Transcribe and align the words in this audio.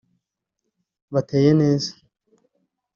bateye 1.13 1.51
neza 1.61 1.89